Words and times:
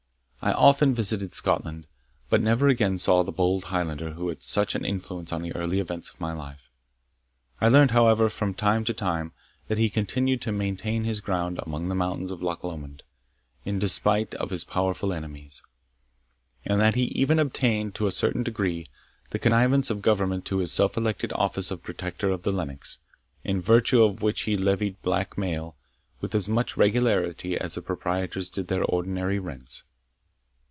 I 0.43 0.53
often 0.53 0.95
visited 0.95 1.35
Scotland, 1.35 1.85
but 2.27 2.41
never 2.41 2.67
again 2.67 2.97
saw 2.97 3.21
the 3.21 3.31
bold 3.31 3.65
Highlander 3.65 4.13
who 4.13 4.29
had 4.29 4.41
such 4.41 4.73
an 4.73 4.83
influence 4.83 5.31
on 5.31 5.43
the 5.43 5.55
early 5.55 5.79
events 5.79 6.09
of 6.09 6.19
my 6.19 6.33
life. 6.33 6.71
I 7.59 7.67
learned, 7.67 7.91
however, 7.91 8.27
from 8.27 8.55
time 8.55 8.83
to 8.85 8.93
time, 8.95 9.33
that 9.67 9.77
he 9.77 9.87
continued 9.87 10.41
to 10.41 10.51
maintain 10.51 11.03
his 11.03 11.21
ground 11.21 11.59
among 11.61 11.89
the 11.89 11.93
mountains 11.95 12.31
of 12.31 12.41
Loch 12.41 12.63
Lomond, 12.63 13.03
in 13.65 13.77
despite 13.77 14.33
of 14.33 14.49
his 14.49 14.63
powerful 14.63 15.13
enemies, 15.13 15.61
and 16.65 16.81
that 16.81 16.95
he 16.95 17.03
even 17.03 17.37
obtained, 17.37 17.93
to 17.93 18.07
a 18.07 18.11
certain 18.11 18.41
degree, 18.41 18.87
the 19.29 19.37
connivance 19.37 19.91
of 19.91 20.01
Government 20.01 20.43
to 20.45 20.57
his 20.57 20.71
self 20.71 20.97
elected 20.97 21.31
office 21.33 21.69
of 21.69 21.83
protector 21.83 22.31
of 22.31 22.41
the 22.41 22.51
Lennox, 22.51 22.97
in 23.43 23.61
virtue 23.61 24.03
of 24.03 24.23
which 24.23 24.41
he 24.41 24.57
levied 24.57 24.99
black 25.03 25.37
mail 25.37 25.75
with 26.19 26.33
as 26.33 26.49
much 26.49 26.77
regularity 26.77 27.59
as 27.59 27.75
the 27.75 27.81
proprietors 27.83 28.49
did 28.49 28.69
their 28.69 28.83
ordinary 28.83 29.37
rents. 29.37 29.83